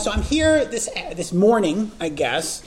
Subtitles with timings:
[0.00, 2.62] So I'm here this this morning, I guess,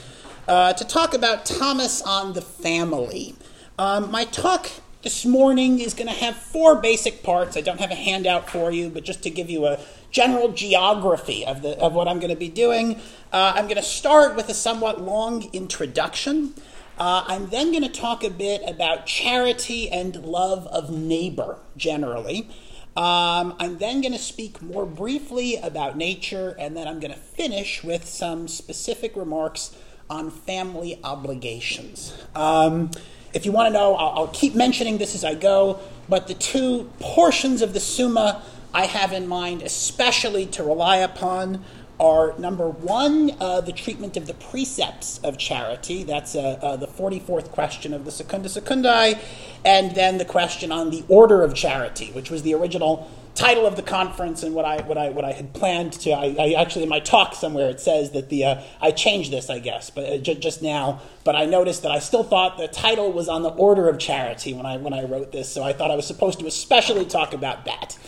[0.46, 3.34] uh, to talk about Thomas on the family.
[3.76, 4.70] Um, my talk
[5.02, 7.56] this morning is going to have four basic parts.
[7.56, 9.80] I don't have a handout for you, but just to give you a
[10.12, 13.00] general geography of the of what I'm going to be doing,
[13.32, 16.54] uh, I'm going to start with a somewhat long introduction.
[16.96, 22.48] Uh, I'm then going to talk a bit about charity and love of neighbor generally.
[22.96, 27.18] Um, I'm then going to speak more briefly about nature, and then I'm going to
[27.18, 29.76] finish with some specific remarks
[30.08, 32.14] on family obligations.
[32.36, 32.90] Um,
[33.32, 36.34] if you want to know, I'll, I'll, keep mentioning this as I go, but the
[36.34, 41.64] two portions of the Summa I have in mind, especially to rely upon,
[42.00, 46.02] are number one, uh, the treatment of the precepts of charity.
[46.02, 49.18] That's uh, uh, the 44th question of the Secunda Secundae.
[49.64, 53.76] And then the question on the order of charity, which was the original title of
[53.76, 56.10] the conference and what I, what I, what I had planned to.
[56.10, 59.50] I, I actually, in my talk somewhere, it says that the, uh, I changed this,
[59.50, 61.00] I guess, but uh, j- just now.
[61.24, 64.52] But I noticed that I still thought the title was on the order of charity
[64.54, 65.48] when I, when I wrote this.
[65.48, 67.98] So I thought I was supposed to especially talk about that.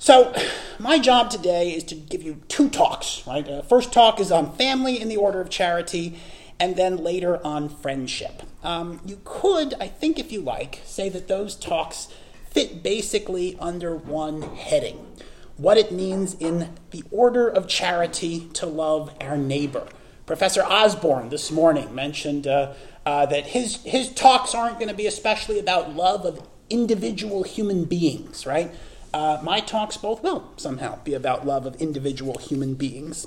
[0.00, 0.34] So,
[0.78, 3.46] my job today is to give you two talks, right?
[3.46, 6.18] Uh, first talk is on family in the order of charity,
[6.58, 8.42] and then later on friendship.
[8.64, 12.08] Um, you could, I think, if you like, say that those talks
[12.48, 15.06] fit basically under one heading
[15.58, 19.86] what it means in the order of charity to love our neighbor.
[20.24, 22.72] Professor Osborne this morning mentioned uh,
[23.04, 27.84] uh, that his, his talks aren't going to be especially about love of individual human
[27.84, 28.72] beings, right?
[29.12, 33.26] Uh, my talks both will somehow be about love of individual human beings.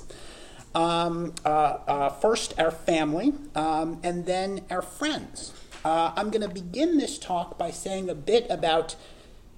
[0.74, 5.52] Um, uh, uh, first, our family, um, and then our friends.
[5.84, 8.96] Uh, I'm going to begin this talk by saying a bit about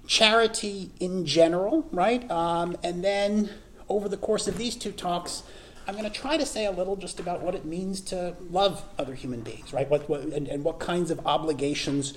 [0.05, 2.29] charity in general, right?
[2.29, 3.49] Um, and then,
[3.89, 5.43] over the course of these two talks,
[5.87, 8.83] I'm going to try to say a little just about what it means to love
[8.99, 9.89] other human beings, right?
[9.89, 12.13] What, what and, and, what kinds of obligations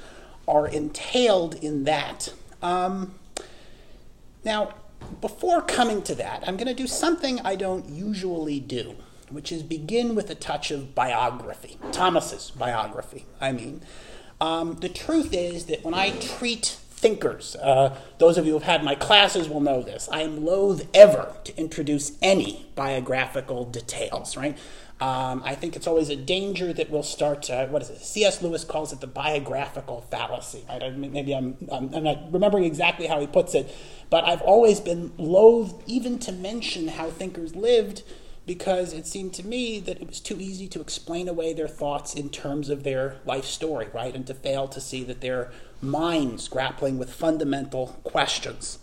[0.49, 2.35] are entailed in that.
[2.63, 3.15] Um,
[4.45, 4.75] now,
[5.21, 8.97] before coming to that, I'm going to do something I don't usually do,
[9.29, 13.83] which is begin with a touch of biography, Thomas's biography, I mean.
[14.41, 18.67] Um, the truth is that when I treat thinkers, uh, those of you who have
[18.67, 24.37] had my classes will know this, I am loath ever to introduce any biographical details,
[24.37, 24.57] right?
[25.01, 28.03] Um, I think it's always a danger that we'll start, uh, what is it?
[28.03, 28.43] C.S.
[28.43, 30.65] Lewis calls it the biographical fallacy.
[30.95, 33.75] Maybe I'm, I'm, I'm, not remembering exactly how he puts it,
[34.11, 38.03] but I've always been loath even to mention how thinkers lived
[38.47, 42.15] because it seemed to me that it was too easy to explain away their thoughts
[42.15, 44.15] in terms of their life story, right?
[44.15, 45.51] And to fail to see that their
[45.81, 48.79] minds grappling with fundamental questions.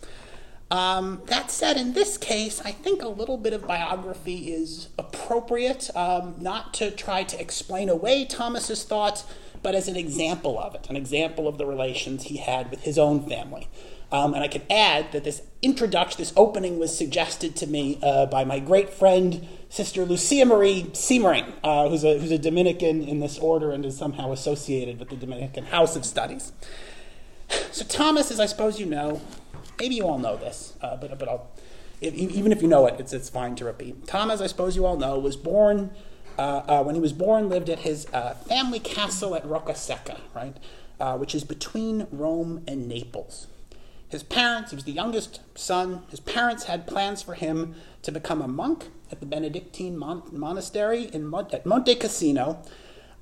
[0.70, 5.90] Um, that said, in this case, I think a little bit of biography is appropriate,
[5.96, 9.24] um, not to try to explain away Thomas's thoughts,
[9.64, 12.98] but as an example of it, an example of the relations he had with his
[12.98, 13.70] own family.
[14.12, 18.26] Um, and I can add that this introduction, this opening, was suggested to me uh,
[18.26, 23.20] by my great friend, Sister Lucia Marie Siemering, uh, who's, a, who's a Dominican in
[23.20, 26.54] this order and is somehow associated with the Dominican House of Studies.
[27.72, 29.22] So, Thomas, as I suppose you know,
[29.80, 31.48] maybe you all know this, uh, but, but I'll,
[32.02, 34.08] if, even if you know it, it's, it's fine to repeat.
[34.08, 35.92] Tom, as I suppose you all know, was born,
[36.38, 40.56] uh, uh, when he was born, lived at his uh, family castle at Roccasecca, right,
[41.00, 43.48] uh, which is between Rome and Naples.
[44.10, 48.42] His parents, he was the youngest son, his parents had plans for him to become
[48.42, 52.64] a monk at the Benedictine mon- monastery in Mon- at Monte Cassino,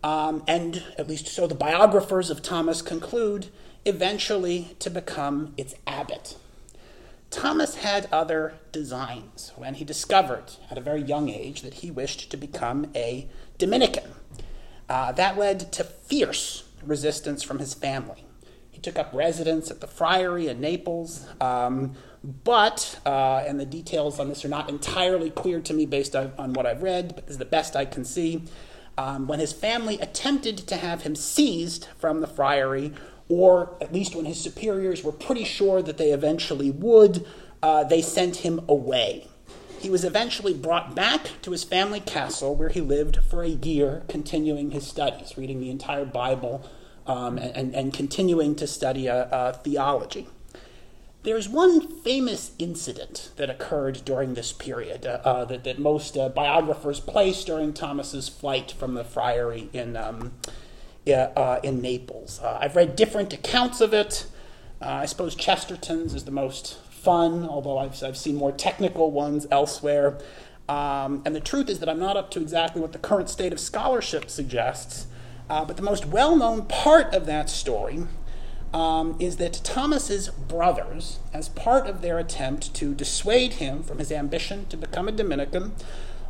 [0.04, 3.48] um, and at least so the biographers of Thomas conclude,
[3.86, 6.38] eventually to become its abbot.
[7.36, 12.32] Thomas had other designs when he discovered at a very young age that he wished
[12.32, 14.10] to become a Dominican.
[14.88, 18.24] Uh, that led to fierce resistance from his family.
[18.72, 24.18] He took up residence at the friary in Naples, um, but, uh, and the details
[24.18, 27.26] on this are not entirely clear to me based on, on what I've read, but
[27.26, 28.44] this is the best I can see.
[28.98, 32.94] Um, when his family attempted to have him seized from the friary,
[33.30, 37.26] or at least when his superiors were pretty sure that they eventually would,
[37.64, 39.28] uh, they sent him away.
[39.80, 44.04] He was eventually brought back to his family castle where he lived for a year,
[44.08, 46.68] continuing his studies, reading the entire Bible
[47.06, 50.28] um, and, and, continuing to study uh, uh, theology.
[51.22, 56.30] There's one famous incident that occurred during this period uh, uh that, that most uh,
[56.30, 60.34] biographers place during Thomas's flight from the friary in, um,
[61.14, 62.40] uh, in Naples.
[62.42, 64.26] Uh, I've read different accounts of it.
[64.82, 69.48] Uh, I suppose Chesterton's is the most fun, although I've, I've seen more technical ones
[69.52, 70.18] elsewhere.
[70.68, 73.54] Um, and the truth is that I'm not up to exactly what the current state
[73.54, 75.06] of scholarship suggests,
[75.50, 78.08] uh, but the most well known part of that story
[78.74, 84.12] um, is that Thomas's brothers, as part of their attempt to dissuade him from his
[84.12, 85.74] ambition to become a Dominican,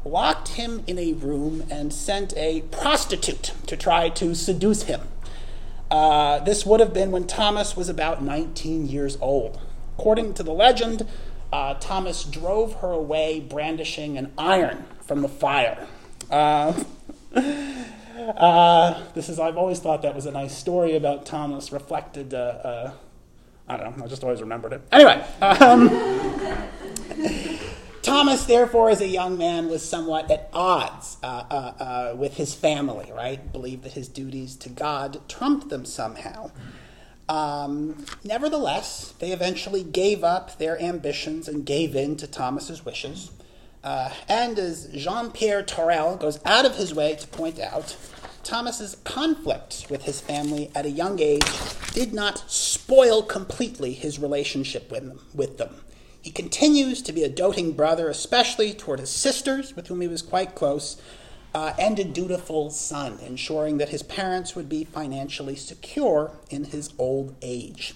[0.06, 5.02] locked him in a room and sent a prostitute to try to seduce him.
[5.90, 9.60] Uh, this would have been when Thomas was about 19 years old.
[9.98, 11.08] According to the legend,
[11.52, 15.88] uh, Thomas drove her away brandishing an iron from the fire.
[16.30, 16.84] Uh,
[17.36, 22.38] uh, this is, I've always thought that was a nice story about Thomas, reflected, uh,
[22.38, 22.94] uh,
[23.68, 24.82] I don't know, I just always remembered it.
[24.92, 25.90] Anyway, um,
[28.16, 32.56] Thomas, therefore, as a young man, was somewhat at odds uh, uh, uh, with his
[32.56, 33.52] family, right?
[33.52, 36.52] Believed that his duties to God trumped them somehow.
[37.28, 43.32] Um, nevertheless, they eventually gave up their ambitions and gave in to Thomas's wishes.
[43.84, 47.98] Uh, and as Jean Pierre Torrell goes out of his way to point out,
[48.44, 51.44] Thomas's conflict with his family at a young age
[51.92, 55.20] did not spoil completely his relationship with them.
[55.34, 55.76] With them.
[56.26, 60.24] He continues to be a doting brother, especially toward his sisters, with whom he was
[60.24, 61.00] quite close,
[61.54, 66.92] uh, and a dutiful son, ensuring that his parents would be financially secure in his
[66.98, 67.94] old age.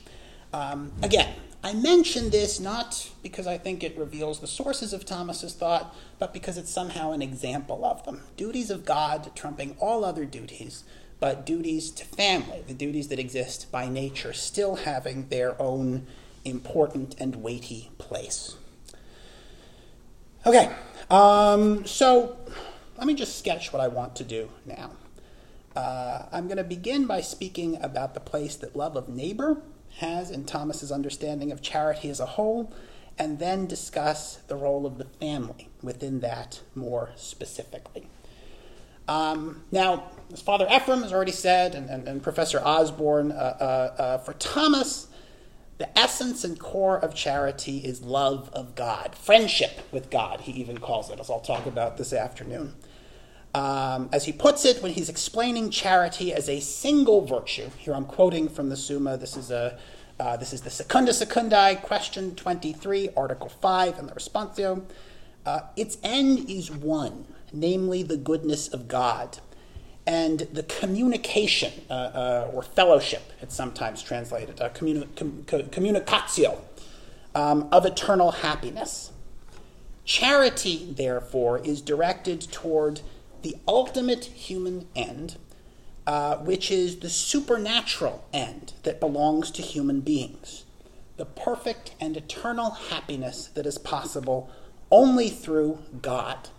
[0.53, 1.33] Um, again,
[1.63, 6.31] I mention this not because I think it reveals the sources of Thomas's thought, but
[6.31, 8.21] because it's somehow an example of them.
[8.37, 10.83] Duties of God trumping all other duties,
[11.19, 16.05] but duties to family, the duties that exist by nature, still having their own
[16.45, 18.56] important and weighty place.
[20.45, 20.71] Okay,
[21.09, 22.38] um, so
[22.97, 24.91] let me just sketch what I want to do now.
[25.75, 29.62] Uh, I'm going to begin by speaking about the place that love of neighbor
[29.97, 32.74] has in Thomas's understanding of charity as a whole,
[33.18, 38.07] and then discuss the role of the family within that more specifically.
[39.09, 44.01] Um, now, as Father Ephraim has already said, and, and, and Professor Osborne, uh, uh,
[44.01, 45.07] uh, for Thomas,
[45.79, 50.77] the essence and core of charity is love of God, friendship with God, he even
[50.77, 52.75] calls it, as I'll talk about this afternoon.
[53.55, 58.05] Um, as he puts it, when he's explaining charity as a single virtue, here I'm
[58.05, 59.79] quoting from the Summa, this is, a,
[60.19, 64.83] uh, this is the Secunda Secundae, question 23, article 5, and the responsio.
[65.45, 69.39] Uh, its end is one, namely the goodness of God
[70.09, 76.59] and the communication uh, uh, or fellowship, it's sometimes translated, uh, communi- com- communicatio
[77.35, 79.11] um, of eternal happiness.
[80.06, 83.01] Charity, therefore, is directed toward
[83.44, 85.38] the ultimate human end,
[86.07, 90.63] uh, which is the supernatural end that belongs to human beings,
[91.17, 94.50] the perfect and eternal happiness that is possible
[94.89, 96.50] only through God.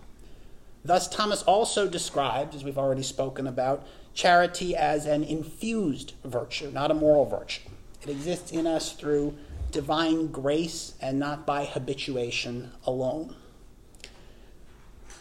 [0.84, 6.90] Thus, Thomas also describes, as we've already spoken about, charity as an infused virtue, not
[6.90, 7.68] a moral virtue.
[8.02, 9.36] It exists in us through
[9.70, 13.36] divine grace and not by habituation alone.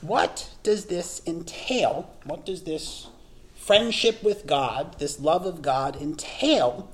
[0.01, 2.09] What does this entail?
[2.23, 3.07] What does this
[3.53, 6.89] friendship with God, this love of God, entail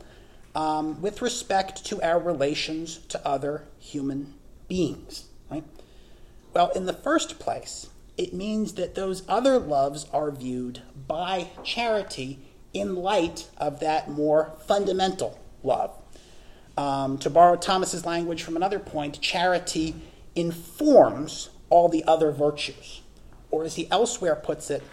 [0.55, 4.33] um, with respect to our relations to other human
[4.67, 5.25] beings?
[5.51, 5.63] Right?
[6.53, 12.39] Well, in the first place, it means that those other loves are viewed by charity
[12.73, 15.93] in light of that more fundamental love.
[16.77, 19.95] Um, to borrow Thomas's language from another point, charity
[20.35, 23.01] informs all the other virtues.
[23.49, 24.83] Or as he elsewhere puts it,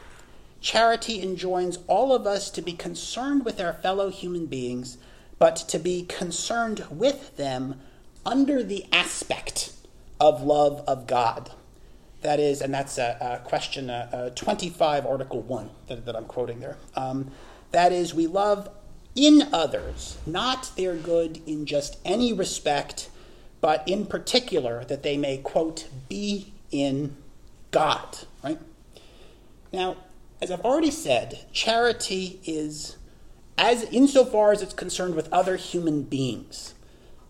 [0.61, 4.97] charity enjoins all of us to be concerned with our fellow human beings,
[5.39, 7.81] but to be concerned with them
[8.25, 9.73] under the aspect
[10.21, 11.51] of love of God.
[12.23, 16.25] That is, and that's a, a question uh, uh, 25, Article 1 that, that I'm
[16.25, 16.77] quoting there.
[16.95, 17.31] Um,
[17.73, 18.69] that is, we love
[19.15, 23.11] in others, not their good in just any respect,
[23.61, 27.17] but in particular that they may, quote, be in
[27.71, 28.59] God, right?
[29.73, 29.97] Now,
[30.41, 32.97] as I've already said, charity is,
[33.59, 36.75] as insofar as it's concerned with other human beings,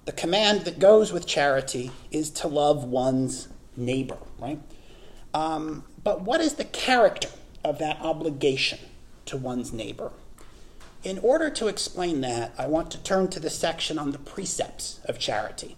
[0.04, 4.58] the command that goes with charity is to love one's neighbor, right?
[5.34, 7.28] Um, but what is the character
[7.64, 8.78] of that obligation
[9.26, 10.12] to one's neighbor?
[11.04, 15.00] In order to explain that, I want to turn to the section on the precepts
[15.04, 15.76] of charity.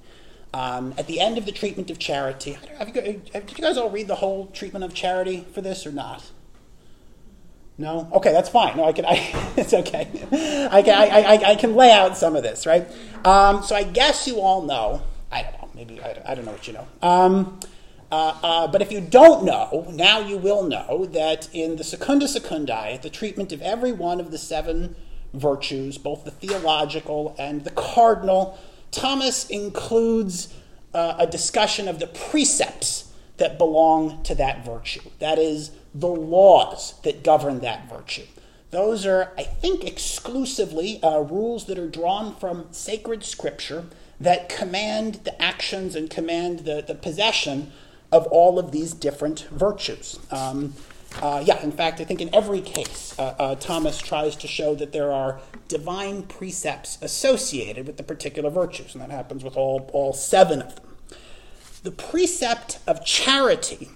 [0.52, 3.24] Um, at the end of the treatment of charity, you, did
[3.58, 6.30] you guys all read the whole treatment of charity for this or not?
[7.76, 8.08] No?
[8.12, 8.76] Okay, that's fine.
[8.76, 9.04] No, I can.
[9.08, 10.08] I, it's okay.
[10.70, 10.94] I can.
[10.94, 12.86] I, I, I, can lay out some of this, right?
[13.24, 15.02] Um, so I guess you all know.
[15.32, 15.68] I don't know.
[15.74, 16.86] Maybe I, I don't know what you know.
[17.02, 17.58] Um,
[18.14, 22.26] Uh, uh, but if you don't know, now you will know that in the Secunda
[22.26, 24.94] Secundae, the treatment of every one of the seven
[25.32, 28.56] virtues, both the theological and the cardinal,
[28.92, 30.54] Thomas includes
[30.94, 35.10] uh, a discussion of the precepts that belong to that virtue.
[35.18, 38.26] That is, the laws that govern that virtue.
[38.70, 43.86] Those are, I think, exclusively uh, rules that are drawn from sacred scripture
[44.20, 47.72] that command the actions and command the, the possession
[48.14, 50.20] of all of these different virtues.
[50.30, 50.72] Um,
[51.20, 54.76] uh, yeah, in fact, I think in every case, uh, uh, Thomas tries to show
[54.76, 59.90] that there are divine precepts associated with the particular virtues, and that happens with all,
[59.92, 60.84] all seven of them.
[61.82, 63.90] The precept of charity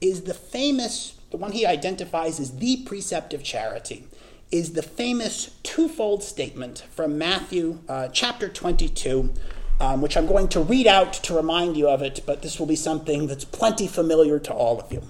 [0.00, 4.06] is the famous, the one he identifies as the precept of charity,
[4.50, 9.34] is the famous twofold statement from Matthew uh, chapter 22,
[9.80, 12.66] um, which I'm going to read out to remind you of it, but this will
[12.66, 15.02] be something that's plenty familiar to all of you.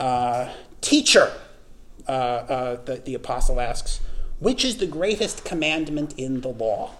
[0.00, 1.32] Uh, teacher,
[2.06, 4.00] uh, uh, the, the apostle asks,
[4.38, 6.92] which is the greatest commandment in the law?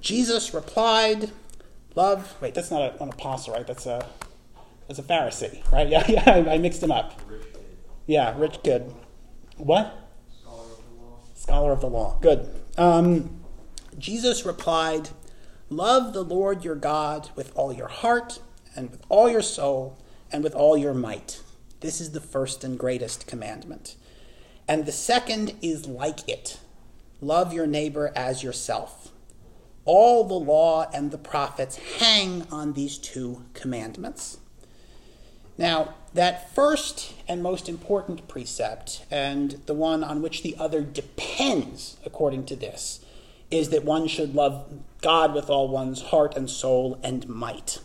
[0.00, 1.30] Jesus replied,
[1.94, 2.36] Love.
[2.40, 3.66] Wait, that's not a, an apostle, right?
[3.66, 4.06] That's a
[4.86, 5.88] that's a Pharisee, right?
[5.90, 6.22] Yeah, yeah.
[6.26, 7.20] I, I mixed him up.
[8.06, 8.92] Yeah, rich kid.
[9.56, 10.08] What?
[10.40, 11.18] Scholar of the law.
[11.34, 12.18] Scholar of the law.
[12.20, 12.48] Good.
[12.76, 13.40] Um,
[13.98, 15.10] Jesus replied,
[15.70, 18.40] Love the Lord your God with all your heart
[18.74, 19.96] and with all your soul
[20.32, 21.40] and with all your might.
[21.78, 23.94] This is the first and greatest commandment.
[24.66, 26.58] And the second is like it
[27.20, 29.12] love your neighbor as yourself.
[29.84, 34.38] All the law and the prophets hang on these two commandments.
[35.56, 41.98] Now, that first and most important precept, and the one on which the other depends,
[42.04, 43.04] according to this,
[43.50, 44.66] is that one should love
[45.00, 47.80] God with all one's heart and soul and might.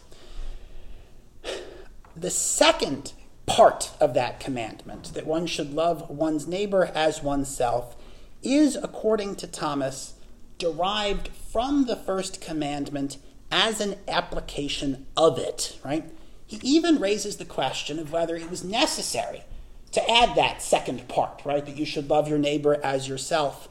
[2.15, 3.13] The second
[3.45, 7.95] part of that commandment, that one should love one's neighbor as oneself,
[8.41, 10.13] is, according to Thomas,
[10.57, 13.17] derived from the first commandment
[13.51, 16.09] as an application of it, right?
[16.47, 19.43] He even raises the question of whether it was necessary
[19.91, 21.65] to add that second part, right?
[21.65, 23.67] That you should love your neighbor as yourself.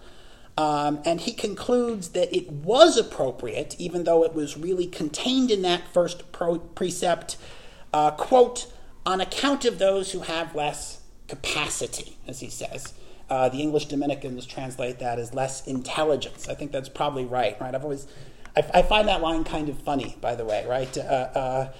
[0.56, 5.62] Um, and he concludes that it was appropriate, even though it was really contained in
[5.62, 7.36] that first pro- precept,
[7.92, 8.72] uh, quote,
[9.04, 12.94] on account of those who have less capacity, as he says.
[13.28, 16.48] Uh, the English Dominicans translate that as less intelligence.
[16.48, 17.74] I think that's probably right, right?
[17.74, 18.06] I've always,
[18.56, 20.96] I, I find that line kind of funny, by the way, right?
[20.96, 21.72] Uh,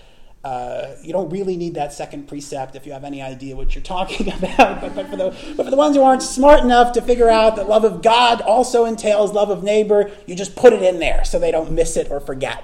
[0.45, 3.83] uh, you don't really need that second precept if you have any idea what you're
[3.83, 4.81] talking about.
[4.81, 7.57] but, but, for the, but for the ones who aren't smart enough to figure out
[7.57, 11.25] that love of God also entails love of neighbor, you just put it in there
[11.25, 12.63] so they don't miss it or forget.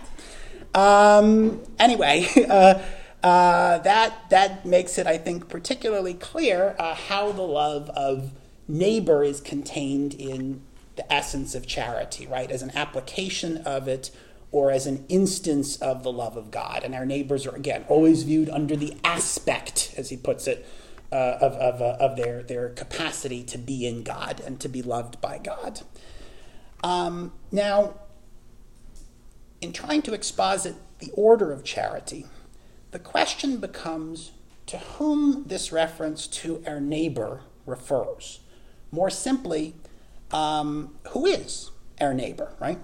[0.74, 2.82] Um, anyway, uh,
[3.22, 8.32] uh, that, that makes it, I think, particularly clear uh, how the love of
[8.68, 10.60] neighbor is contained in
[10.96, 12.50] the essence of charity, right?
[12.50, 14.10] As an application of it
[14.52, 16.82] or as an instance of the love of God.
[16.84, 20.66] And our neighbors are, again, always viewed under the aspect, as he puts it,
[21.12, 24.82] uh, of, of, uh, of their, their capacity to be in God and to be
[24.82, 25.82] loved by God.
[26.82, 27.94] Um, now,
[29.60, 32.26] in trying to exposit the order of charity,
[32.90, 34.32] the question becomes
[34.66, 38.40] to whom this reference to our neighbor refers.
[38.90, 39.74] More simply,
[40.30, 42.78] um, who is our neighbor, right?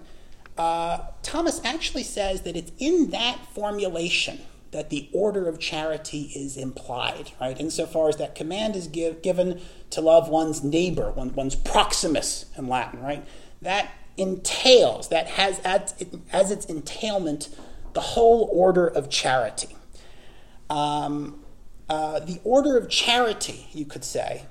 [0.58, 4.40] Uh, Thomas actually says that it's in that formulation
[4.72, 7.58] that the order of charity is implied, right?
[7.58, 9.60] Insofar as that command is give, given
[9.90, 13.26] to love one's neighbor, one, one's proximus in Latin, right?
[13.62, 15.94] That entails, that has as,
[16.32, 17.48] as its entailment
[17.92, 19.76] the whole order of charity.
[20.68, 21.42] Um,
[21.88, 24.46] uh, the order of charity, you could say,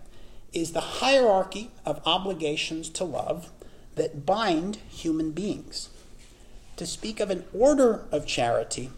[0.53, 3.51] is the hierarchy of obligations to love
[3.95, 5.89] that bind human beings
[6.77, 8.89] to speak of an order of charity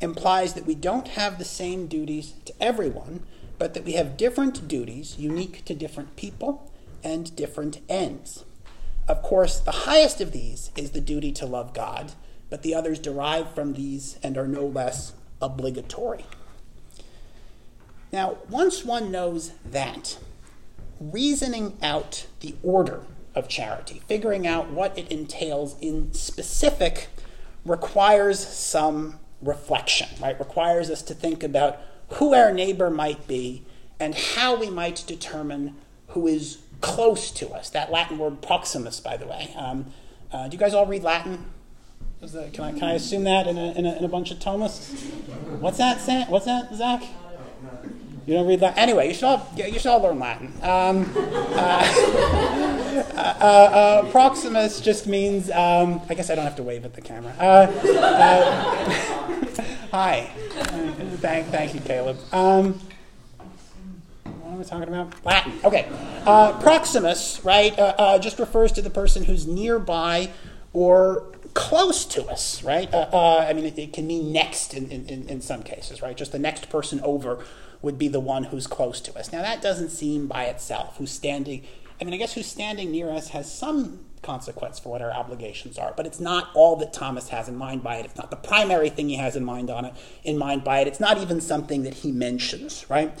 [0.00, 3.22] implies that we don't have the same duties to everyone,
[3.58, 6.70] but that we have different duties unique to different people
[7.04, 8.44] and different ends.
[9.08, 12.12] Of course, the highest of these is the duty to love God,
[12.50, 16.24] but the others derive from these and are no less obligatory.
[18.12, 20.18] Now, once one knows that,
[21.00, 27.08] reasoning out the order of charity, figuring out what it entails in specific
[27.64, 30.38] requires some reflection, right?
[30.38, 31.78] Requires us to think about
[32.14, 33.64] who our neighbor might be
[33.98, 35.76] and how we might determine
[36.08, 37.70] who is close to us.
[37.70, 39.54] That Latin word proximus, by the way.
[39.56, 39.86] Um,
[40.32, 41.44] uh, do you guys all read Latin?
[42.20, 44.38] That, can I can I assume that in a, in a, in a bunch of
[44.38, 44.92] Thomas?
[45.58, 46.00] What's that?
[46.00, 46.30] Sam?
[46.30, 47.02] What's that, Zach?
[48.26, 48.78] You don't read Latin?
[48.78, 50.52] Anyway, you should all, you should all learn Latin.
[50.62, 52.12] Um, uh,
[53.16, 57.00] uh, uh, Proximus just means, um, I guess I don't have to wave at the
[57.00, 57.34] camera.
[57.38, 57.66] Uh,
[57.98, 58.90] uh,
[59.90, 60.30] hi.
[61.16, 62.18] Thank, thank you, Caleb.
[62.32, 62.80] Um,
[64.24, 65.24] what am I talking about?
[65.24, 65.54] Latin.
[65.64, 65.88] Okay.
[66.24, 67.76] Uh, Proximus, right,
[68.20, 70.30] just refers to the person who's nearby
[70.72, 71.24] or
[71.54, 72.92] close to us, right?
[72.94, 76.16] I mean, it, it, can mean next in, in, in some cases, right?
[76.16, 77.44] Just the next person over
[77.82, 79.32] would be the one who's close to us.
[79.32, 80.96] Now, that doesn't seem by itself.
[80.96, 81.62] Who's standing,
[82.00, 85.78] I mean, I guess who's standing near us has some consequence for what our obligations
[85.78, 88.04] are, but it's not all that Thomas has in mind by it.
[88.04, 90.86] It's not the primary thing he has in mind on it, in mind by it.
[90.86, 93.12] It's not even something that he mentions, right?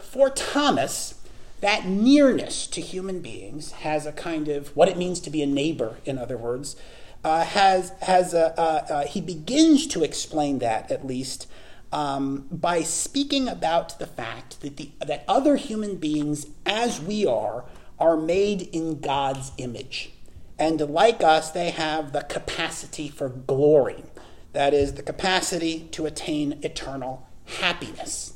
[0.00, 1.20] For Thomas,
[1.60, 5.46] that nearness to human beings has a kind of what it means to be a
[5.46, 6.76] neighbor, in other words,
[7.24, 11.48] uh, has has a, he begins to explain that at least
[11.92, 17.64] um, by speaking about the fact that, the, that other human beings, as we are,
[17.98, 20.12] are made in God's image.
[20.58, 24.04] And like us, they have the capacity for glory.
[24.52, 27.28] That is, the capacity to attain eternal
[27.60, 28.34] happiness.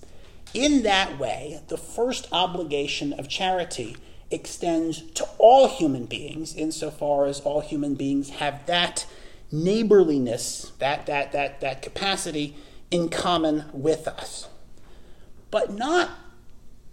[0.55, 3.97] In that way, the first obligation of charity
[4.31, 9.07] extends to all human beings, insofar as all human beings have that
[9.51, 12.57] neighborliness, that, that, that, that capacity
[12.93, 14.49] in common with us.
[15.51, 16.11] But not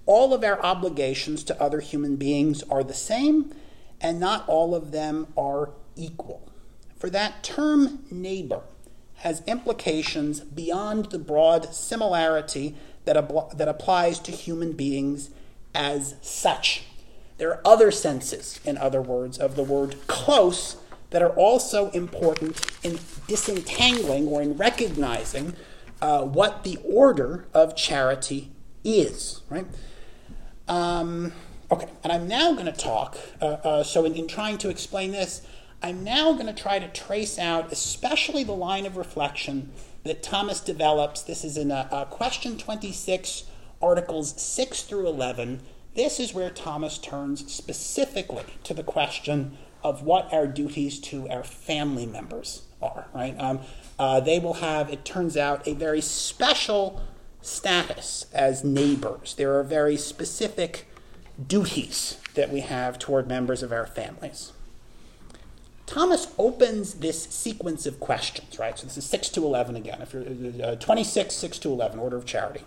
[0.08, 3.54] all of our obligations to other human beings are the same,
[4.02, 6.50] and not all of them are equal.
[6.98, 8.62] For that term neighbor
[9.18, 12.76] has implications beyond the broad similarity
[13.06, 15.30] that, ab- that applies to human beings
[15.76, 16.84] as such.
[17.38, 20.78] There are other senses, in other words, of the word close
[21.10, 25.56] that are also important in disentangling or in recognizing
[26.02, 28.52] uh, what the order of charity
[28.84, 29.66] is, right?
[30.68, 31.34] Um,
[31.72, 33.18] okay, and I'm now going to talk.
[33.42, 35.42] Uh, uh, so, in, in, trying to explain this,
[35.82, 39.72] I'm now going to try to trace out, especially the line of reflection
[40.04, 41.22] that Thomas develops.
[41.22, 43.46] This is in uh, uh, question 26,
[43.82, 45.62] articles 6 through 11.
[45.96, 51.44] This is where Thomas turns specifically to the question of what our duties to our
[51.44, 53.36] family members are, right?
[53.40, 53.60] Um,
[53.98, 57.02] uh, they will have, it turns out, a very special
[57.42, 59.36] status as neighbors.
[59.36, 60.88] There are very specific
[61.48, 64.52] duties that we have toward members of our families.
[65.86, 68.78] Thomas opens this sequence of questions, right?
[68.78, 70.02] So this is 6 to 11 again.
[70.02, 70.24] If you're
[70.64, 72.62] uh, 26, 6 to 11, order of charity.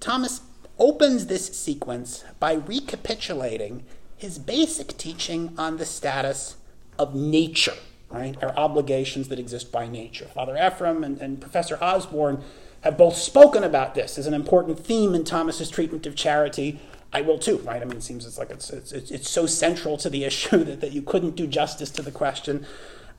[0.00, 0.42] Thomas
[0.78, 3.84] opens this sequence by recapitulating
[4.16, 6.56] his basic teaching on the status
[6.98, 7.76] of nature
[8.16, 8.42] right?
[8.42, 10.26] Our obligations that exist by nature.
[10.26, 12.42] Father Ephraim and, and Professor Osborne
[12.82, 16.80] have both spoken about this as an important theme in Thomas's treatment of charity.
[17.12, 17.82] I will too, right?
[17.82, 20.80] I mean, it seems it's like it's, it's, it's so central to the issue that,
[20.80, 22.66] that you couldn't do justice to the question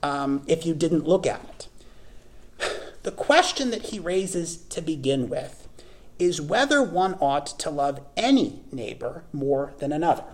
[0.03, 1.67] um, if you didn't look at it.
[3.03, 5.69] The question that he raises to begin with
[6.19, 10.25] is whether one ought to love any neighbor more than another.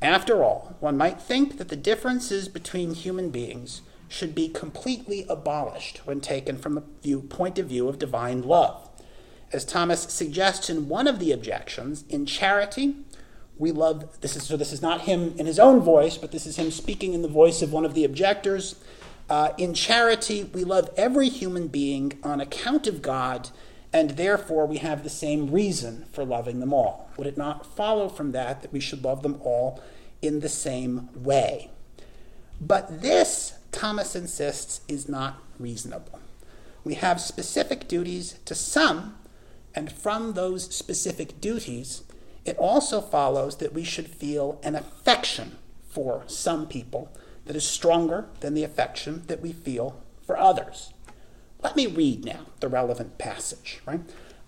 [0.00, 6.06] After all, one might think that the differences between human beings should be completely abolished
[6.06, 8.88] when taken from the view, point of view of divine love.
[9.52, 12.96] As Thomas suggests in one of the objections, in charity,
[13.58, 16.46] we love this is so this is not him in his own voice, but this
[16.46, 18.76] is him speaking in the voice of one of the objectors.
[19.28, 23.50] Uh, in charity, we love every human being on account of God,
[23.92, 27.10] and therefore we have the same reason for loving them all.
[27.16, 29.82] Would it not follow from that that we should love them all
[30.20, 31.70] in the same way?
[32.60, 36.20] But this, Thomas insists, is not reasonable.
[36.84, 39.16] We have specific duties to some,
[39.74, 42.02] and from those specific duties,
[42.44, 47.12] it also follows that we should feel an affection for some people
[47.44, 50.92] that is stronger than the affection that we feel for others.
[51.62, 54.00] Let me read now the relevant passage, right?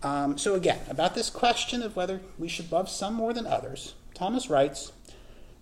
[0.02, 3.94] Um, so, again, about this question of whether we should love some more than others,
[4.14, 4.92] Thomas writes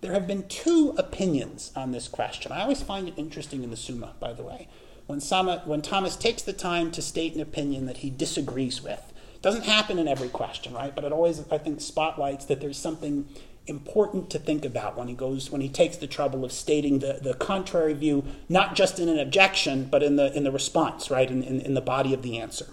[0.01, 2.51] There have been two opinions on this question.
[2.51, 4.67] I always find it interesting in the Summa, by the way,
[5.07, 9.11] when, Sama, when Thomas takes the time to state an opinion that he disagrees with.
[9.35, 10.93] It doesn't happen in every question, right?
[10.93, 13.27] But it always, I think, spotlights that there's something
[13.69, 17.19] important to think about when he goes when he takes the trouble of stating the,
[17.21, 21.29] the contrary view, not just in an objection, but in the in the response, right,
[21.29, 22.67] in, in, in the body of the answer.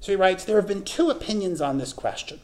[0.00, 2.40] So he writes There have been two opinions on this question.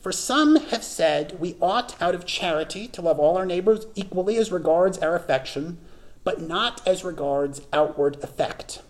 [0.00, 4.36] For some have said we ought, out of charity, to love all our neighbors equally
[4.36, 5.78] as regards our affection,
[6.24, 8.82] but not as regards outward effect.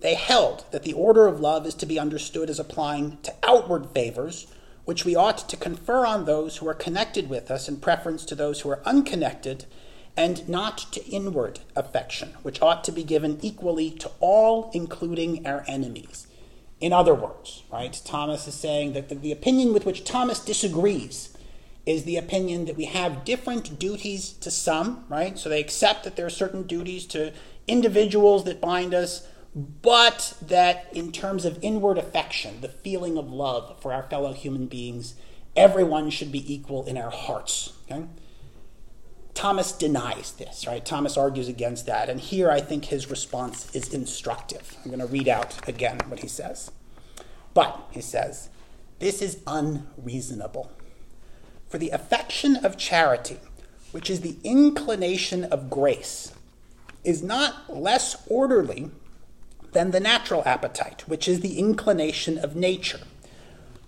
[0.00, 3.90] They held that the order of love is to be understood as applying to outward
[3.90, 4.46] favors,
[4.90, 8.34] which we ought to confer on those who are connected with us in preference to
[8.34, 9.64] those who are unconnected,
[10.16, 15.64] and not to inward affection, which ought to be given equally to all, including our
[15.68, 16.26] enemies.
[16.80, 21.36] In other words, right, Thomas is saying that the, the opinion with which Thomas disagrees
[21.86, 25.38] is the opinion that we have different duties to some, right?
[25.38, 27.32] So they accept that there are certain duties to
[27.68, 33.80] individuals that bind us, but that in terms of inward affection, the feeling of love
[33.80, 35.14] for our fellow human beings,
[35.56, 37.72] everyone should be equal in our hearts.
[37.90, 38.04] Okay?
[39.34, 40.84] Thomas denies this, right?
[40.84, 42.08] Thomas argues against that.
[42.08, 44.76] And here I think his response is instructive.
[44.84, 46.70] I'm going to read out again what he says.
[47.54, 48.50] But, he says,
[48.98, 50.70] this is unreasonable.
[51.68, 53.38] For the affection of charity,
[53.92, 56.32] which is the inclination of grace,
[57.02, 58.90] is not less orderly
[59.72, 63.00] than the natural appetite, which is the inclination of nature.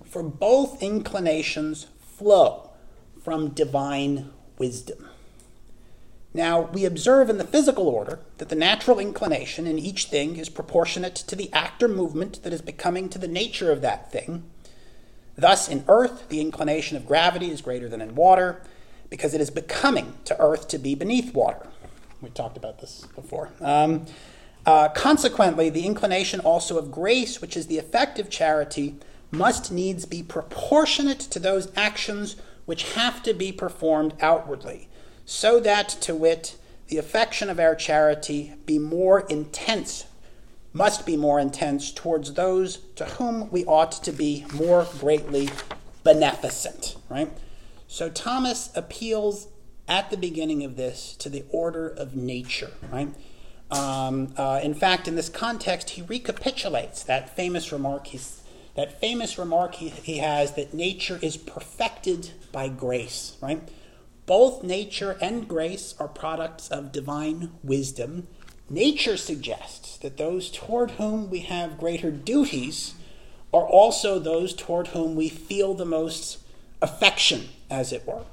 [0.05, 2.71] For both inclinations flow
[3.23, 5.09] from divine wisdom.
[6.35, 10.49] Now, we observe in the physical order that the natural inclination in each thing is
[10.49, 14.45] proportionate to the act or movement that is becoming to the nature of that thing.
[15.37, 18.63] Thus, in earth, the inclination of gravity is greater than in water,
[19.11, 21.69] because it is becoming to earth to be beneath water.
[22.23, 23.51] We talked about this before.
[23.61, 24.07] Um,
[24.65, 28.97] uh, consequently, the inclination also of grace, which is the effect of charity,
[29.31, 34.89] must needs be proportionate to those actions which have to be performed outwardly
[35.25, 36.57] so that, to wit,
[36.89, 40.05] the affection of our charity be more intense,
[40.73, 45.49] must be more intense towards those to whom we ought to be more greatly
[46.05, 47.31] beneficent, right?
[47.89, 49.49] So Thomas appeals
[49.89, 53.09] at the beginning of this to the order of nature, right?
[53.73, 58.43] Um, uh, in fact, in this context, he recapitulates that famous remark he's,
[58.77, 63.67] that famous remark he, he has that nature is perfected by grace, right?
[64.27, 68.29] Both nature and grace are products of divine wisdom.
[68.69, 72.95] Nature suggests that those toward whom we have greater duties
[73.55, 76.39] are also those toward whom we feel the most
[76.83, 78.25] affection, as it were.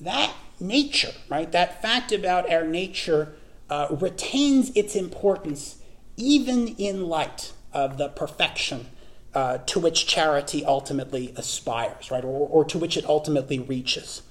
[0.00, 3.34] That nature, right, that fact about our nature
[3.70, 5.76] uh, retains its importance
[6.16, 8.86] even in light of the perfection
[9.34, 14.22] uh, to which charity ultimately aspires, right, or, or to which it ultimately reaches.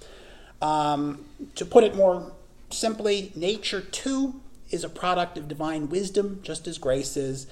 [0.62, 2.34] Um, to put it more
[2.70, 7.48] simply, nature too is a product of divine wisdom, just as grace is.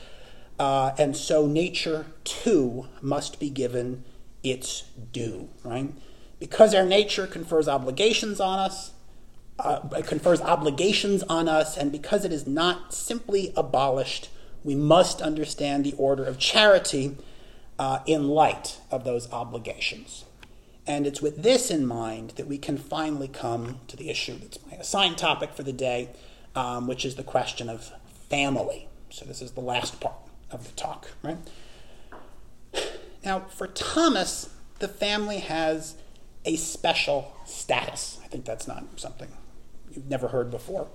[0.60, 4.04] Uh, and so nature too must be given
[4.44, 5.94] its due, right?
[6.40, 8.92] Because our nature confers obligations on us,
[9.60, 14.30] uh, confers obligations on us, and because it is not simply abolished,
[14.64, 17.16] we must understand the order of charity
[17.80, 20.26] uh, in light of those obligations.
[20.88, 24.60] And it's with this in mind that we can finally come to the issue that's
[24.70, 26.10] my assigned topic for the day,
[26.56, 27.92] um, which is the question of
[28.30, 28.88] family.
[29.10, 30.16] So, this is the last part
[30.52, 31.38] of the talk, right?
[33.24, 35.96] Now, for Thomas, the family has
[36.44, 38.20] a special status.
[38.24, 39.30] I think that's not something
[39.96, 40.88] you've never heard before.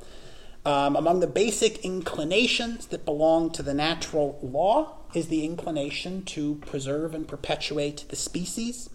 [0.65, 6.57] Um, among the basic inclinations that belong to the natural law is the inclination to
[6.67, 8.91] preserve and perpetuate the species.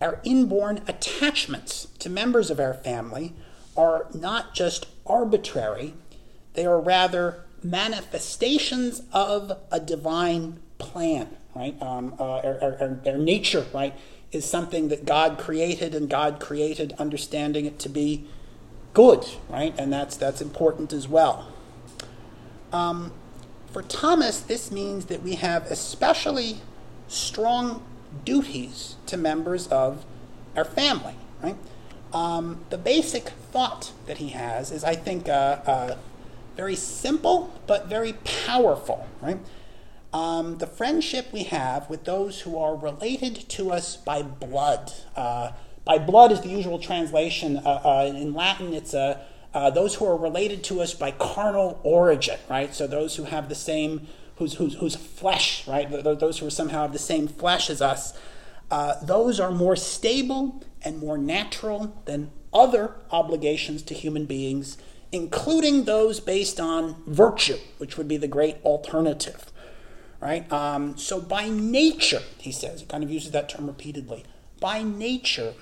[0.00, 3.32] Our inborn attachments to members of our family
[3.76, 5.94] are not just arbitrary,
[6.54, 11.80] they are rather manifestations of a divine plan, right?
[11.80, 13.94] Um, uh, our, our, our, nature, right,
[14.32, 18.26] is something that God created, and God created understanding it to be
[18.92, 19.74] good, right?
[19.78, 21.48] And that's, that's important as well.
[22.72, 23.12] Um,
[23.70, 26.60] for Thomas, this means that we have especially
[27.08, 27.82] strong
[28.24, 30.04] duties to members of
[30.56, 31.56] our family, right?
[32.12, 35.96] Um, the basic thought that he has is, I think, uh, uh,
[36.56, 38.12] very simple but very
[38.46, 39.38] powerful, right?
[40.12, 44.92] Um, the friendship we have with those who are related to us by blood.
[45.16, 45.52] Uh,
[45.84, 47.58] by blood is the usual translation.
[47.58, 49.18] Uh, uh, in Latin, it's uh,
[49.70, 52.74] those who are related to us by carnal origin, right?
[52.74, 56.98] So those who have the same whose flesh, right, those who are somehow of the
[56.98, 58.18] same flesh as us,
[58.70, 64.78] uh, those are more stable and more natural than other obligations to human beings,
[65.12, 69.52] including those based on virtue, which would be the great alternative.
[70.20, 70.50] Right?
[70.52, 74.24] Um, so, by nature, he says, he kind of uses that term repeatedly.
[74.60, 75.54] By nature,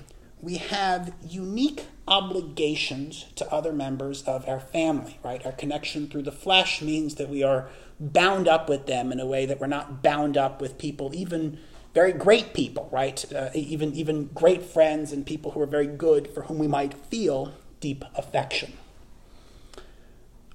[0.42, 5.44] we have unique obligations to other members of our family, right?
[5.44, 9.26] Our connection through the flesh means that we are bound up with them in a
[9.26, 11.59] way that we're not bound up with people, even
[11.94, 13.24] very great people, right?
[13.33, 16.94] Uh, even, even great friends and people who are very good for whom we might
[16.94, 18.72] feel deep affection.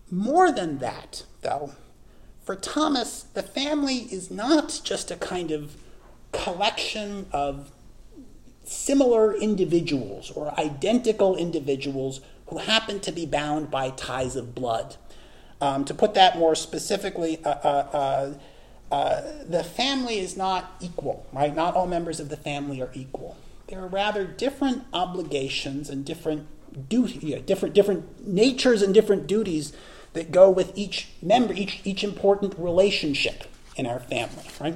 [0.10, 1.74] More than that, though,
[2.44, 5.78] for Thomas, the family is not just a kind of
[6.32, 7.72] collection of
[8.66, 14.98] similar individuals or identical individuals who happen to be bound by ties of blood.
[15.62, 18.34] Um, to put that more specifically, uh, uh, uh,
[18.92, 21.56] uh, the family is not equal, right?
[21.56, 23.38] Not all members of the family are equal.
[23.68, 26.48] There are rather different obligations and different
[26.90, 29.74] duty, different different natures and different duties
[30.14, 34.76] that go with each member, each each important relationship in our family, right?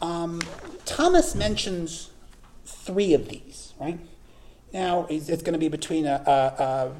[0.00, 0.40] Um,
[0.84, 2.10] Thomas mentions
[2.86, 3.98] three of these, right?
[4.72, 6.92] Now it's, going to be between a, a, a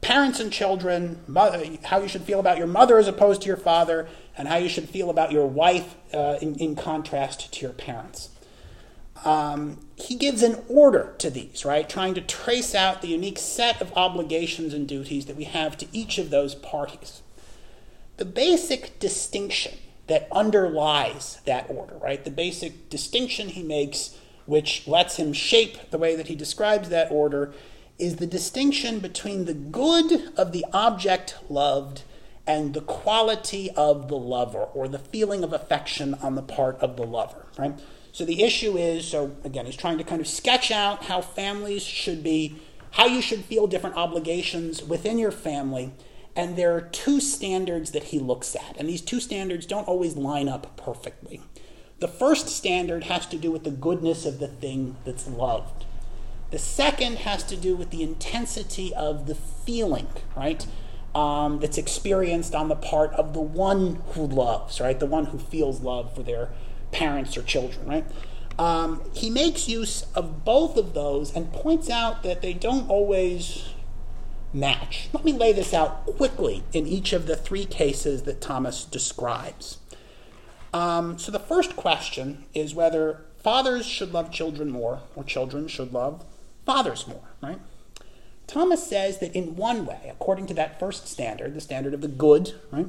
[0.00, 3.56] parents and children, mother, how you should feel about your mother as opposed to your
[3.56, 7.72] father, and how you should feel about your wife uh, in, in, contrast to your
[7.72, 8.30] parents.
[9.24, 11.86] Um, he gives an order to these, right?
[11.86, 15.86] Trying to trace out the unique set of obligations and duties that we have to
[15.92, 17.20] each of those parties.
[18.16, 22.24] The basic distinction that underlies that order, right?
[22.24, 24.16] The basic distinction he makes,
[24.50, 27.52] which lets him shape the way that he describes that order,
[28.00, 32.02] is the distinction between the good of the object loved
[32.48, 36.96] and the quality of the lover or the feeling of affection on the part of
[36.96, 37.78] the lover, right?
[38.10, 41.84] So the issue is so again, he's trying to kind of sketch out how families
[41.84, 42.60] should be,
[42.90, 45.92] how you should feel different obligations within your family.
[46.34, 48.76] And there are two standards that he looks at.
[48.76, 51.40] And these two standards don't always line up perfectly.
[52.00, 55.84] The first standard has to do with the goodness of the thing that's loved.
[56.50, 60.66] The second has to do with the intensity of the feeling, right?
[61.14, 64.98] Um, that's experienced on the part of the one who loves, right?
[64.98, 66.48] The one who feels love for their
[66.90, 68.06] parents or children, right?
[68.58, 73.68] Um, he makes use of both of those and points out that they don't always
[74.54, 75.10] match.
[75.12, 79.78] Let me lay this out quickly in each of the three cases that Thomas describes.
[80.72, 85.92] Um, so the first question is whether fathers should love children more or children should
[85.92, 86.24] love
[86.64, 87.58] fathers more, right?
[88.46, 92.08] Thomas says that in one way, according to that first standard, the standard of the
[92.08, 92.86] good, right?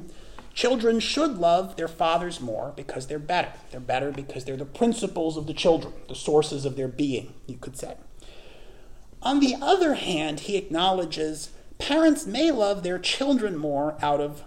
[0.54, 3.52] Children should love their fathers more because they're better.
[3.70, 7.56] They're better because they're the principles of the children, the sources of their being, you
[7.56, 7.94] could say.
[9.22, 14.42] On the other hand, he acknowledges parents may love their children more out of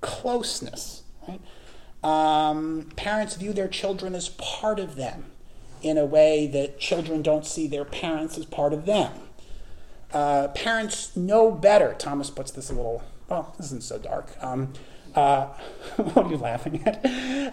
[0.00, 1.02] closeness.
[1.26, 1.40] Right?
[2.02, 5.26] Um, parents view their children as part of them
[5.82, 9.12] in a way that children don't see their parents as part of them.
[10.12, 11.94] Uh, parents know better.
[11.98, 14.32] Thomas puts this a little, well, this isn't so dark.
[14.40, 14.72] Um,
[15.14, 15.46] uh,
[15.96, 17.04] what are you laughing at?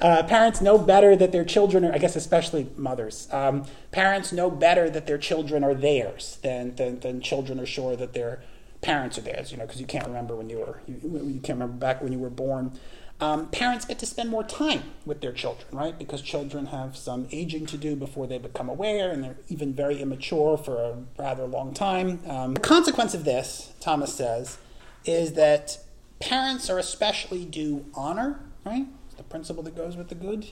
[0.01, 3.27] Uh, parents know better that their children are, I guess, especially mothers.
[3.31, 7.95] Um, parents know better that their children are theirs than, than, than children are sure
[7.95, 8.41] that their
[8.81, 11.59] parents are theirs, you know, because you can't remember when you were, you, you can't
[11.59, 12.71] remember back when you were born.
[13.19, 15.97] Um, parents get to spend more time with their children, right?
[15.97, 19.99] Because children have some aging to do before they become aware, and they're even very
[19.99, 22.19] immature for a rather long time.
[22.27, 24.59] Um, the consequence of this, Thomas says,
[25.03, 25.79] is that
[26.19, 28.85] parents are especially due honor, right?
[29.07, 30.47] It's the principle that goes with the good,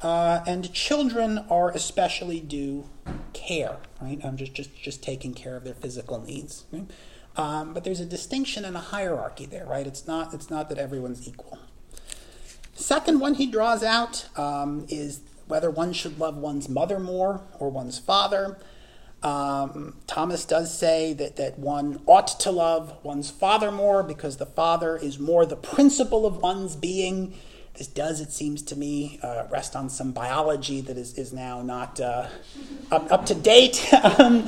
[0.00, 2.88] uh, and children are especially due
[3.32, 4.24] care, right?
[4.24, 6.66] I'm just, just, just taking care of their physical needs.
[6.70, 6.88] Right?
[7.38, 9.86] Um, but there's a distinction and a hierarchy there, right?
[9.86, 11.58] It's not, it's not that everyone's equal.
[12.74, 17.70] Second one he draws out um, is whether one should love one's mother more or
[17.70, 18.58] one's father.
[19.22, 24.46] Um, Thomas does say that, that one ought to love one's father more because the
[24.46, 27.34] father is more the principle of one's being
[27.78, 31.62] this does, it seems to me, uh, rest on some biology that is, is now
[31.62, 32.26] not uh,
[32.90, 33.88] up, up to date.
[34.18, 34.42] um,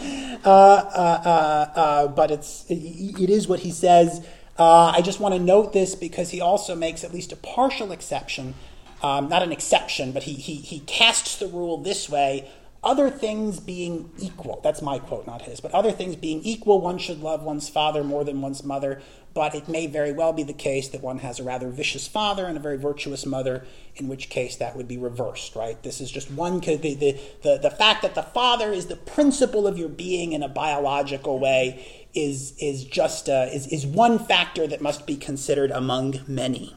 [0.44, 4.26] uh, uh, uh, uh, but it's, it is what he says.
[4.58, 8.54] I just want to note this because he also makes at least a partial exception.
[9.02, 12.50] Um, not an exception, but he, he, he casts the rule this way
[12.82, 16.96] other things being equal, that's my quote, not his, but other things being equal, one
[16.96, 19.02] should love one's father more than one's mother,
[19.34, 22.46] but it may very well be the case that one has a rather vicious father
[22.46, 23.66] and a very virtuous mother,
[23.96, 25.82] in which case that would be reversed, right?
[25.82, 29.66] This is just one, the, the, the, the fact that the father is the principle
[29.66, 34.66] of your being in a biological way is, is just uh, is, is one factor
[34.66, 36.74] that must be considered among many.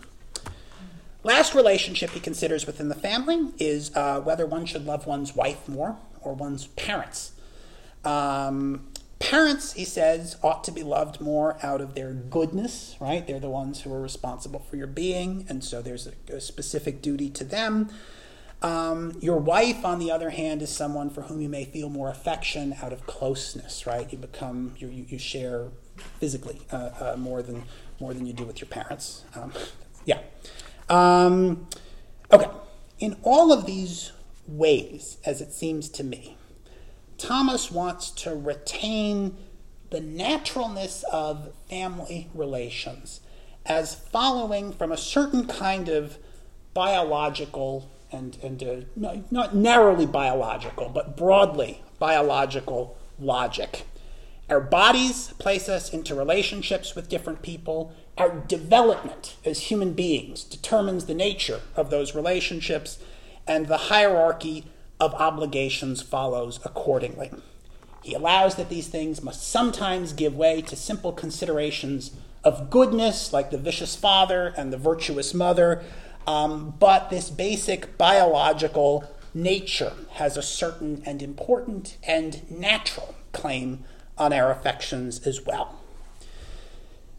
[1.24, 5.68] Last relationship he considers within the family is uh, whether one should love one's wife
[5.68, 7.32] more or one's parents.
[8.04, 8.88] Um,
[9.20, 13.26] Parents, he says, ought to be loved more out of their goodness, right?
[13.26, 17.02] They're the ones who are responsible for your being, and so there's a, a specific
[17.02, 17.90] duty to them.
[18.62, 22.10] Um, your wife, on the other hand, is someone for whom you may feel more
[22.10, 24.12] affection out of closeness, right?
[24.12, 25.70] You become, you, you, you share
[26.20, 27.64] physically uh, uh, more than
[28.02, 29.24] more than you do with your parents.
[29.36, 29.54] Um,
[30.04, 30.20] yeah.
[30.94, 31.68] Um,
[32.32, 32.52] okay.
[33.00, 34.12] In all of these
[34.48, 36.38] ways, as it seems to me,
[37.18, 39.36] Thomas wants to retain
[39.90, 43.22] the naturalness of family relations
[43.66, 46.18] as following from a certain kind of
[46.76, 53.84] biological and, and uh, not, not narrowly biological, but broadly biological logic.
[54.48, 57.94] Our bodies place us into relationships with different people.
[58.18, 63.00] Our development as human beings determines the nature of those relationships,
[63.48, 64.66] and the hierarchy
[65.00, 67.32] of obligations follows accordingly.
[68.04, 72.12] He allows that these things must sometimes give way to simple considerations
[72.44, 75.84] of goodness, like the vicious father and the virtuous mother,
[76.28, 83.84] um, but this basic biological nature has a certain and important and natural claim
[84.18, 85.83] on our affections as well.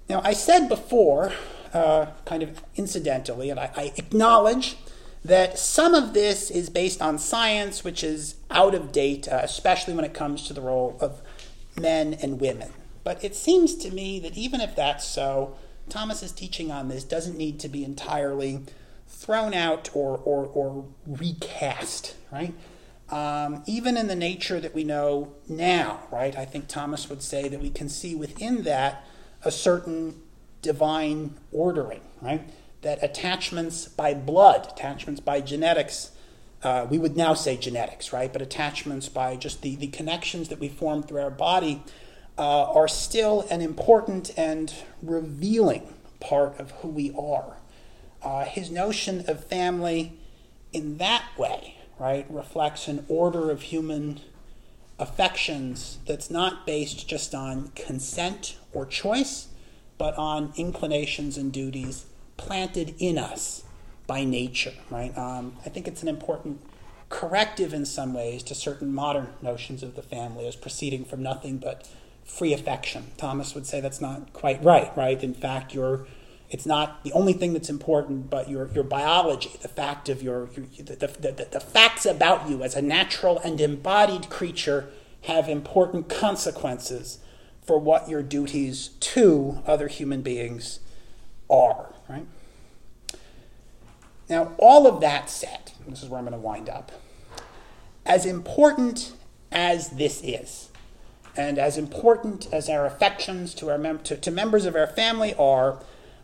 [0.09, 1.33] Now, I said before,
[1.73, 4.77] uh, kind of incidentally, and I, I acknowledge
[5.25, 9.95] that some of this is based on science, which is out of date, uh, especially
[9.95, 11.23] when it comes to the role of
[11.81, 12.71] men and women.
[13.03, 15.57] But it seems to me that even if that's so,
[15.89, 18.61] Thomas's teaching on this doesn't need to be entirely
[19.07, 22.55] thrown out or, or, or recast, right?
[23.11, 26.37] Um, even in the nature that we know now, right?
[26.37, 29.07] I think Thomas would say that we can see within that
[29.45, 30.21] a certain
[30.63, 32.43] divine ordering, right?
[32.83, 36.11] That attachments by blood, attachments by genetics,
[36.63, 38.33] uh, we would now say genetics, right?
[38.33, 41.83] But attachments by just the, the connections that we form through our body
[42.39, 47.57] uh, are still an important and revealing part of who we are
[48.25, 50.15] uh, his notion of family
[50.73, 54.21] in that way, right, reflects an order of human
[54.99, 59.49] affections that's not based just on consent or choice,
[59.99, 62.07] but on inclinations and duties
[62.37, 63.63] planted in us
[64.07, 65.17] by nature, right?
[65.17, 66.61] Um, I think it's an important
[67.09, 71.59] corrective in some ways to certain modern notions of the family as proceeding from nothing
[71.59, 71.89] but
[72.25, 73.13] free affection.
[73.17, 75.23] Thomas would say that's not quite right, right?
[75.23, 76.07] In fact, you're
[76.51, 80.51] it's not the only thing that's important, but your, your biology, the fact of your,
[80.55, 84.89] your the, the, the, the facts about you as a natural and embodied creature
[85.23, 87.19] have important consequences
[87.65, 90.81] for what your duties to other human beings
[91.51, 92.27] are, right?
[94.29, 96.93] Now, all of that said, this is where I'm going to wind up.
[98.07, 99.13] As important
[99.51, 100.71] as this is,
[101.37, 105.35] and as important as our affections to, our mem- to, to members of our family
[105.35, 105.83] are,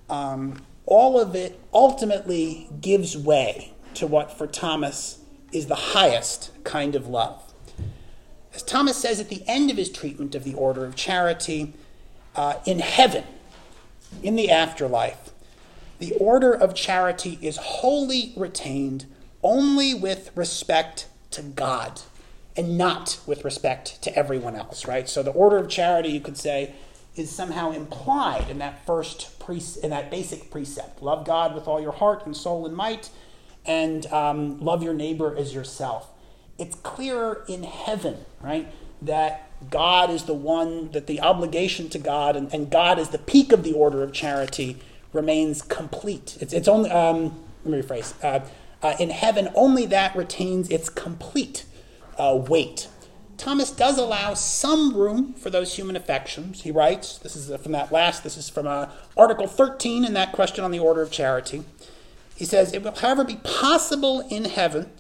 [0.09, 5.19] um, all of it ultimately gives way to what for Thomas
[5.53, 7.50] is the highest kind of love.
[8.55, 11.73] As Thomas says at the end of his treatment of the order of charity,
[12.35, 13.25] uh, in heaven,
[14.23, 15.31] in the afterlife,
[15.99, 19.07] the order of charity is wholly retained
[19.43, 22.01] only with respect to God
[22.57, 25.09] and not with respect to everyone else, right?
[25.09, 26.75] So the order of charity, you could say,
[27.17, 31.81] is somehow implied in that first pre- in that basic precept: love God with all
[31.81, 33.11] your heart and soul and might,
[33.65, 36.09] and um, love your neighbor as yourself.
[36.61, 38.69] It's clearer in heaven, right,
[39.03, 43.19] that God is the one that the obligation to God and, and God is the
[43.19, 44.77] peak of the order of charity
[45.13, 46.37] remains complete.
[46.41, 48.15] It's, it's only um, let me rephrase.
[48.23, 48.45] Uh,
[48.83, 51.65] uh, in heaven, only that retains its complete
[52.19, 52.89] uh, weight.
[53.37, 56.63] Thomas does allow some room for those human affections.
[56.63, 60.33] He writes, this is from that last, this is from uh, Article 13 in that
[60.33, 61.65] question on the order of charity.
[62.37, 64.91] He says, It will, however, be possible in heaven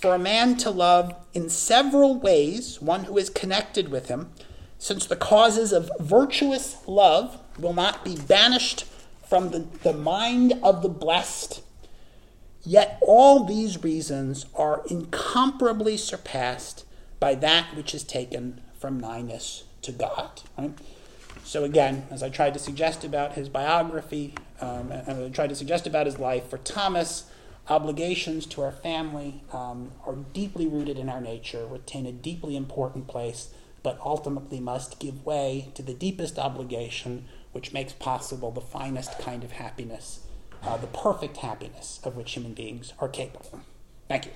[0.00, 4.30] for a man to love in several ways one who is connected with him,
[4.78, 8.84] since the causes of virtuous love will not be banished
[9.26, 11.62] from the, the mind of the blessed.
[12.62, 16.84] Yet all these reasons are incomparably surpassed
[17.18, 20.42] by that which is taken from nighness to God.
[20.58, 20.72] Right?
[21.44, 25.54] So again, as I tried to suggest about his biography, um, and I tried to
[25.54, 27.30] suggest about his life, for Thomas,
[27.68, 33.06] obligations to our family um, are deeply rooted in our nature, retain a deeply important
[33.08, 33.50] place,
[33.82, 39.44] but ultimately must give way to the deepest obligation, which makes possible the finest kind
[39.44, 40.20] of happiness,
[40.62, 43.60] uh, the perfect happiness of which human beings are capable.
[44.08, 44.32] Thank you.